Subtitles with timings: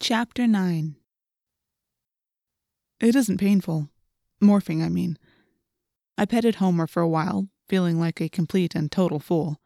[0.00, 0.94] Chapter 9
[3.00, 3.88] It isn't painful.
[4.40, 5.18] Morphing, I mean.
[6.16, 9.60] I petted Homer for a while, feeling like a complete and total fool.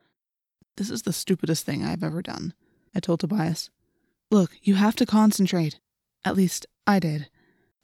[0.79, 2.55] This is the stupidest thing I've ever done,
[2.95, 3.69] I told Tobias.
[4.31, 5.79] Look, you have to concentrate.
[6.25, 7.29] At least, I did.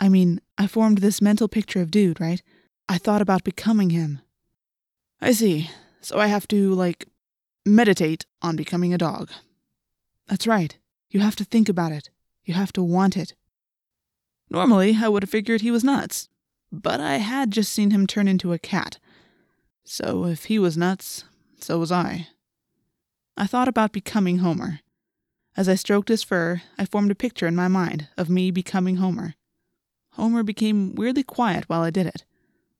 [0.00, 2.42] I mean, I formed this mental picture of Dude, right?
[2.88, 4.20] I thought about becoming him.
[5.20, 5.70] I see.
[6.00, 7.08] So I have to, like,
[7.66, 9.30] meditate on becoming a dog.
[10.28, 10.78] That's right.
[11.10, 12.08] You have to think about it.
[12.48, 13.34] You have to want it.
[14.48, 16.30] Normally, I would have figured he was nuts,
[16.72, 18.98] but I had just seen him turn into a cat.
[19.84, 21.24] So if he was nuts,
[21.60, 22.28] so was I.
[23.36, 24.80] I thought about becoming Homer.
[25.58, 28.96] As I stroked his fur, I formed a picture in my mind of me becoming
[28.96, 29.34] Homer.
[30.12, 32.24] Homer became weirdly quiet while I did it,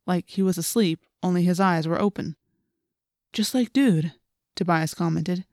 [0.07, 2.37] like he was asleep, only his eyes were open.
[3.35, 4.15] Just like Dude,
[4.57, 5.45] Tobias commented.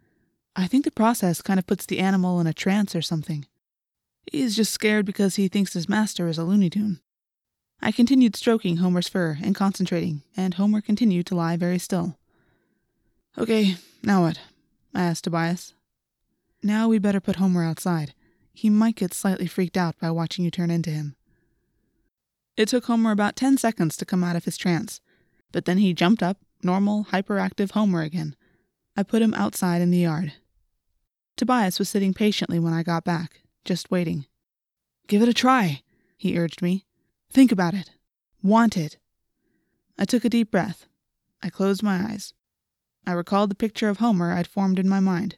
[0.55, 3.45] I think the process kind of puts the animal in a trance or something.
[4.31, 6.99] He's just scared because he thinks his master is a Looney Tune.
[7.81, 12.17] I continued stroking Homer's fur and concentrating, and Homer continued to lie very still.
[13.37, 14.39] Okay, now what?
[14.93, 15.73] I asked Tobias.
[16.63, 18.13] Now we better put Homer outside.
[18.53, 21.15] He might get slightly freaked out by watching you turn into him.
[22.55, 25.01] It took Homer about ten seconds to come out of his trance,
[25.51, 28.35] but then he jumped up, normal, hyperactive Homer again.
[28.95, 30.33] I put him outside in the yard.
[31.35, 34.25] Tobias was sitting patiently when I got back, just waiting.
[35.07, 35.81] Give it a try,
[36.17, 36.85] he urged me.
[37.29, 37.91] Think about it.
[38.41, 38.97] Want it.
[39.97, 40.87] I took a deep breath.
[41.43, 42.33] I closed my eyes.
[43.05, 45.37] I recalled the picture of Homer I'd formed in my mind.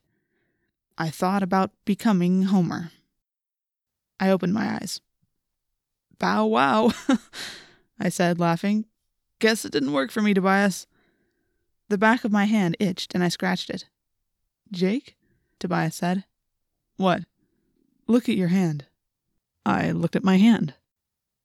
[0.97, 2.91] I thought about becoming Homer.
[4.19, 5.01] I opened my eyes.
[6.19, 6.91] Bow wow,
[7.99, 8.85] I said, laughing.
[9.39, 10.87] Guess it didn't work for me, Tobias.
[11.89, 13.85] The back of my hand itched and I scratched it.
[14.71, 15.15] Jake?
[15.59, 16.25] Tobias said.
[16.97, 17.23] What?
[18.07, 18.85] Look at your hand.
[19.65, 20.75] I looked at my hand.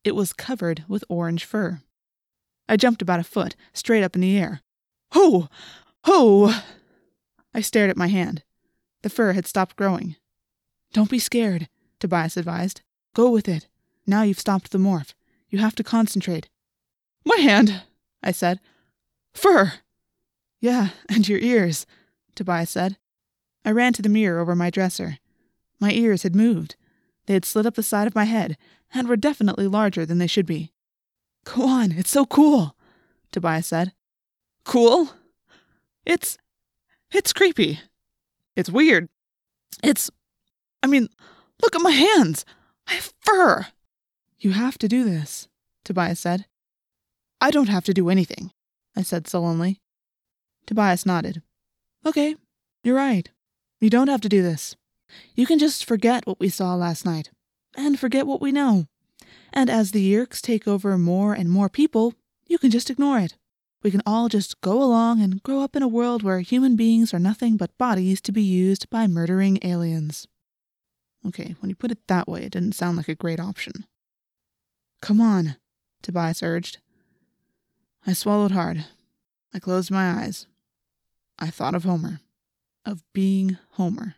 [0.04, 1.80] It was covered with orange fur.
[2.68, 4.60] I jumped about a foot, straight up in the air.
[5.12, 5.48] Ho!
[6.04, 6.54] Ho!
[7.52, 8.44] I stared at my hand.
[9.02, 10.16] The fur had stopped growing.
[10.92, 11.68] Don't be scared,
[11.98, 12.80] Tobias advised.
[13.14, 13.66] Go with it.
[14.06, 15.14] Now you've stopped the morph.
[15.50, 16.48] You have to concentrate.
[17.24, 17.82] My hand,
[18.22, 18.60] I said.
[19.34, 19.74] Fur!
[20.60, 21.86] Yeah, and your ears,
[22.34, 22.96] Tobias said.
[23.64, 25.18] I ran to the mirror over my dresser.
[25.82, 26.76] My ears had moved.
[27.26, 28.56] They had slid up the side of my head
[28.94, 30.72] and were definitely larger than they should be.
[31.44, 32.76] Go on, it's so cool,
[33.32, 33.92] Tobias said.
[34.64, 35.10] Cool?
[36.06, 36.38] It's.
[37.12, 37.80] it's creepy.
[38.54, 39.08] It's weird.
[39.82, 40.08] It's.
[40.84, 41.08] I mean,
[41.60, 42.44] look at my hands.
[42.86, 43.66] I have fur.
[44.38, 45.48] You have to do this,
[45.84, 46.46] Tobias said.
[47.40, 48.52] I don't have to do anything,
[48.94, 49.80] I said sullenly.
[50.64, 51.42] Tobias nodded.
[52.06, 52.36] Okay,
[52.84, 53.28] you're right.
[53.80, 54.76] You don't have to do this.
[55.34, 57.30] You can just forget what we saw last night,
[57.76, 58.86] and forget what we know.
[59.52, 62.14] And as the Yeerks take over more and more people,
[62.46, 63.36] you can just ignore it.
[63.82, 67.12] We can all just go along and grow up in a world where human beings
[67.12, 70.28] are nothing but bodies to be used by murdering aliens.
[71.26, 73.86] Okay, when you put it that way, it didn't sound like a great option.
[75.00, 75.56] Come on,
[76.02, 76.78] Tobias urged.
[78.06, 78.86] I swallowed hard.
[79.52, 80.46] I closed my eyes.
[81.38, 82.20] I thought of Homer
[82.84, 84.16] of being Homer.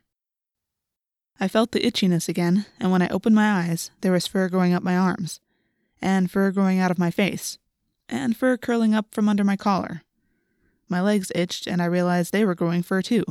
[1.40, 4.72] I felt the itchiness again, and when I opened my eyes, there was fur growing
[4.72, 5.40] up my arms,
[6.00, 7.58] and fur growing out of my face,
[8.08, 10.02] and fur curling up from under my collar.
[10.88, 13.24] My legs itched, and I realized they were growing fur too.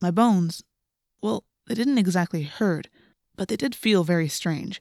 [0.00, 0.64] My bones,
[1.20, 2.88] well, they didn't exactly hurt,
[3.36, 4.80] but they did feel very strange.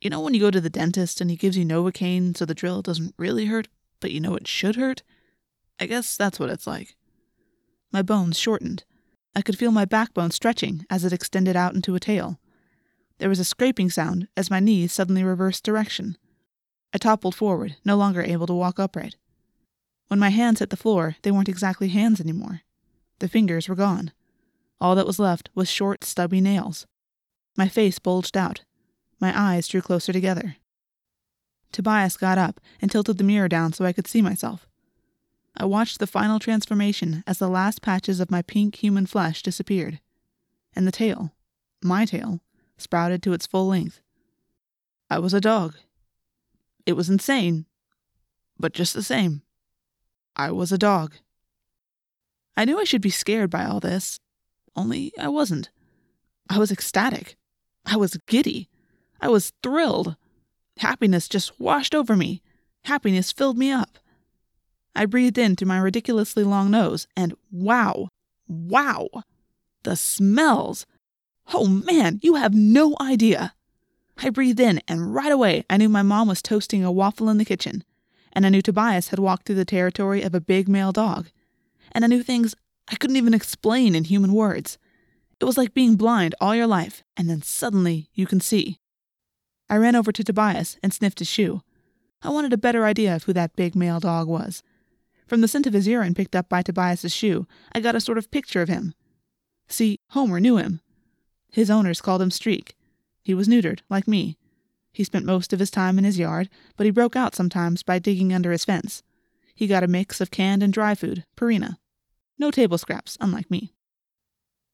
[0.00, 2.54] You know when you go to the dentist and he gives you Novocaine so the
[2.54, 3.68] drill doesn't really hurt,
[4.00, 5.02] but you know it should hurt?
[5.78, 6.96] I guess that's what it's like.
[7.92, 8.84] My bones shortened.
[9.34, 12.38] I could feel my backbone stretching as it extended out into a tail.
[13.18, 16.16] There was a scraping sound as my knees suddenly reversed direction.
[16.92, 19.16] I toppled forward, no longer able to walk upright.
[20.08, 22.62] When my hands hit the floor, they weren't exactly hands anymore.
[23.20, 24.12] The fingers were gone.
[24.80, 26.86] All that was left was short, stubby nails.
[27.56, 28.64] My face bulged out.
[29.20, 30.56] My eyes drew closer together.
[31.70, 34.66] Tobias got up and tilted the mirror down so I could see myself.
[35.56, 40.00] I watched the final transformation as the last patches of my pink human flesh disappeared,
[40.74, 41.32] and the tail,
[41.82, 42.40] my tail,
[42.76, 44.00] sprouted to its full length.
[45.10, 45.74] I was a dog.
[46.86, 47.66] It was insane,
[48.58, 49.42] but just the same,
[50.34, 51.14] I was a dog.
[52.56, 54.18] I knew I should be scared by all this,
[54.74, 55.70] only I wasn't.
[56.48, 57.36] I was ecstatic.
[57.84, 58.68] I was giddy.
[59.20, 60.16] I was thrilled.
[60.78, 62.42] Happiness just washed over me.
[62.84, 63.98] Happiness filled me up.
[64.94, 68.08] I breathed in through my ridiculously long nose, and wow,
[68.46, 69.08] wow!
[69.84, 70.86] The smells!
[71.52, 73.54] Oh man, you have no idea.
[74.18, 77.38] I breathed in, and right away I knew my mom was toasting a waffle in
[77.38, 77.84] the kitchen,
[78.32, 81.30] and I knew Tobias had walked through the territory of a big male dog,
[81.92, 82.54] and I knew things
[82.88, 84.78] I couldn't even explain in human words.
[85.40, 88.78] It was like being blind all your life, and then suddenly you can see.
[89.68, 91.62] I ran over to Tobias and sniffed his shoe.
[92.22, 94.62] I wanted a better idea of who that big male dog was.
[95.32, 98.18] From the scent of his urine picked up by Tobias's shoe, I got a sort
[98.18, 98.92] of picture of him.
[99.66, 100.82] See, Homer knew him.
[101.50, 102.76] His owners called him Streak.
[103.22, 104.36] He was neutered, like me.
[104.92, 107.98] He spent most of his time in his yard, but he broke out sometimes by
[107.98, 109.02] digging under his fence.
[109.54, 111.78] He got a mix of canned and dry food, Purina.
[112.38, 113.72] No table scraps, unlike me.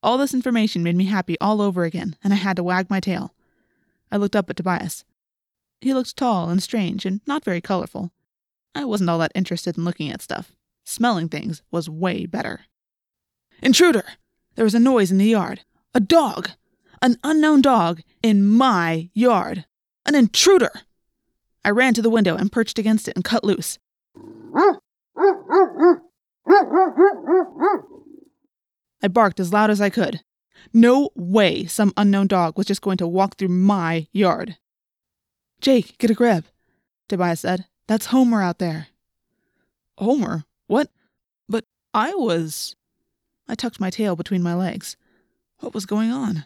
[0.02, 2.98] All this information made me happy all over again, and I had to wag my
[2.98, 3.32] tail.
[4.10, 5.04] I looked up at Tobias.
[5.80, 8.10] He looked tall and strange and not very colorful.
[8.78, 10.52] I wasn't all that interested in looking at stuff.
[10.84, 12.60] Smelling things was way better.
[13.60, 14.04] Intruder!
[14.54, 15.62] There was a noise in the yard.
[15.94, 16.50] A dog!
[17.02, 19.64] An unknown dog in my yard.
[20.06, 20.70] An intruder!
[21.64, 23.80] I ran to the window and perched against it and cut loose.
[29.02, 30.20] I barked as loud as I could.
[30.72, 34.56] No way some unknown dog was just going to walk through my yard.
[35.60, 36.44] Jake, get a grip,
[37.08, 37.64] Tobias said.
[37.88, 38.88] That's Homer out there.
[39.96, 40.44] Homer?
[40.66, 40.90] What?
[41.48, 42.76] But I was.
[43.48, 44.96] I tucked my tail between my legs.
[45.60, 46.44] What was going on?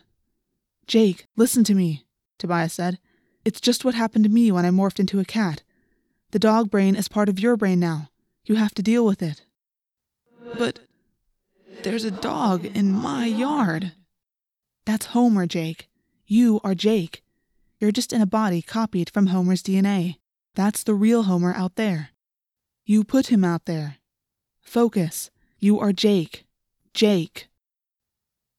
[0.86, 2.06] Jake, listen to me,
[2.38, 2.98] Tobias said.
[3.44, 5.62] It's just what happened to me when I morphed into a cat.
[6.30, 8.08] The dog brain is part of your brain now.
[8.44, 9.44] You have to deal with it.
[10.56, 10.78] But
[11.82, 13.92] there's a dog in my yard.
[14.86, 15.88] That's Homer, Jake.
[16.24, 17.22] You are Jake.
[17.80, 20.18] You're just in a body copied from Homer's DNA.
[20.54, 22.10] That's the real Homer out there.
[22.84, 23.96] You put him out there.
[24.60, 25.30] Focus.
[25.58, 26.44] You are Jake.
[26.92, 27.48] Jake.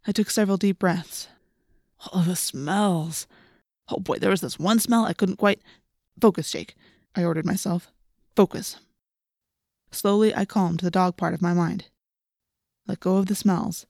[0.08, 1.28] I took several deep breaths.
[2.14, 3.28] Oh, the smells.
[3.90, 5.62] Oh boy, there was this one smell I couldn't quite.
[6.20, 6.76] Focus, Jake.
[7.16, 7.92] I ordered myself.
[8.36, 8.78] Focus.
[9.92, 11.86] Slowly, I calmed the dog part of my mind.
[12.88, 13.86] Let go of the smells.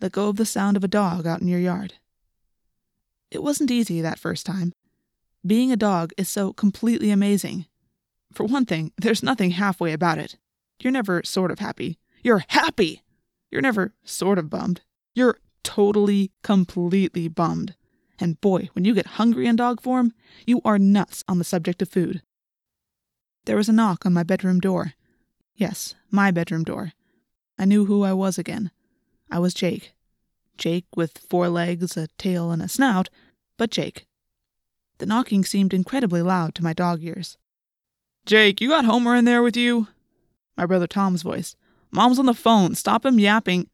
[0.00, 1.94] Let go of the sound of a dog out in your yard.
[3.30, 4.72] It wasn't easy that first time.
[5.46, 7.66] Being a dog is so completely amazing.
[8.32, 10.36] For one thing, there's nothing halfway about it.
[10.80, 11.98] You're never sort of happy.
[12.22, 13.02] You're happy!
[13.50, 14.80] You're never sort of bummed.
[15.14, 17.76] You're totally, completely bummed.
[18.18, 20.12] And boy, when you get hungry in dog form,
[20.46, 22.22] you are nuts on the subject of food.
[23.44, 24.94] There was a knock on my bedroom door.
[25.54, 26.92] Yes, my bedroom door.
[27.56, 28.72] I knew who I was again.
[29.30, 29.92] I was Jake.
[30.58, 33.10] Jake with four legs, a tail, and a snout,
[33.56, 34.06] but Jake.
[34.98, 37.36] The knocking seemed incredibly loud to my dog ears.
[38.24, 39.88] Jake, you got Homer in there with you?
[40.56, 41.54] My brother Tom's voice.
[41.90, 42.74] Mom's on the phone.
[42.74, 43.68] Stop him yapping.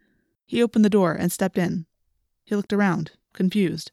[0.45, 1.87] He opened the door and stepped in.
[2.45, 3.93] He looked around, confused.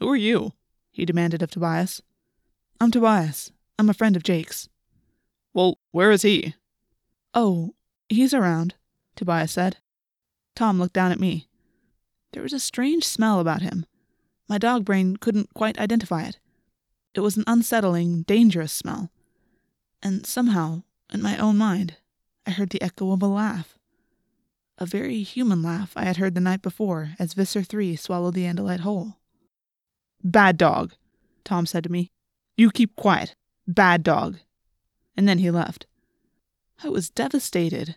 [0.00, 0.52] Who are you?
[0.90, 2.02] he demanded of Tobias.
[2.80, 3.52] I'm Tobias.
[3.78, 4.68] I'm a friend of Jake's.
[5.52, 6.54] Well, where is he?
[7.32, 7.74] Oh,
[8.08, 8.74] he's around.
[9.16, 9.78] Tobias said.
[10.54, 11.48] Tom looked down at me.
[12.32, 13.86] There was a strange smell about him.
[14.48, 16.38] My dog brain couldn't quite identify it.
[17.14, 19.10] It was an unsettling, dangerous smell.
[20.02, 20.82] And somehow,
[21.12, 21.96] in my own mind,
[22.46, 23.78] I heard the echo of a laugh.
[24.78, 28.44] A very human laugh I had heard the night before as Visser 3 swallowed the
[28.44, 29.18] Andalite whole.
[30.22, 30.94] Bad dog,
[31.44, 32.10] Tom said to me.
[32.56, 33.36] You keep quiet.
[33.66, 34.38] Bad dog.
[35.16, 35.86] And then he left.
[36.82, 37.96] I was devastated.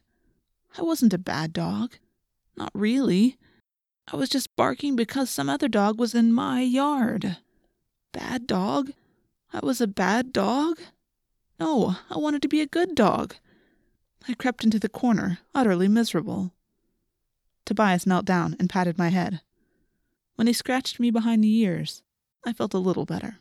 [0.78, 1.96] I wasn't a bad dog.
[2.56, 3.38] Not really.
[4.12, 7.38] I was just barking because some other dog was in my yard.
[8.14, 8.92] Bad dog?
[9.52, 10.80] I was a bad dog?
[11.60, 13.36] No, I wanted to be a good dog.
[14.28, 16.54] I crept into the corner, utterly miserable.
[17.66, 19.42] Tobias knelt down and patted my head.
[20.36, 22.02] When he scratched me behind the ears,
[22.46, 23.40] I felt a little better.